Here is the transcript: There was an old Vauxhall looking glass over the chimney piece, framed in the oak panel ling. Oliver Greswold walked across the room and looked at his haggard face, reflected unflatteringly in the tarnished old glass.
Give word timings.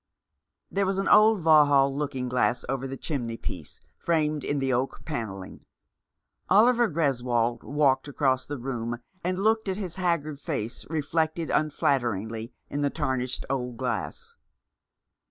There 0.71 0.87
was 0.87 0.97
an 0.97 1.07
old 1.07 1.41
Vauxhall 1.41 1.95
looking 1.95 2.27
glass 2.27 2.65
over 2.67 2.87
the 2.87 2.97
chimney 2.97 3.37
piece, 3.37 3.79
framed 3.99 4.43
in 4.43 4.57
the 4.57 4.73
oak 4.73 5.05
panel 5.05 5.41
ling. 5.41 5.63
Oliver 6.49 6.89
Greswold 6.89 7.61
walked 7.61 8.07
across 8.07 8.47
the 8.47 8.57
room 8.57 8.97
and 9.23 9.37
looked 9.37 9.69
at 9.69 9.77
his 9.77 9.97
haggard 9.97 10.39
face, 10.39 10.87
reflected 10.89 11.51
unflatteringly 11.51 12.51
in 12.67 12.81
the 12.81 12.89
tarnished 12.89 13.45
old 13.47 13.77
glass. 13.77 14.33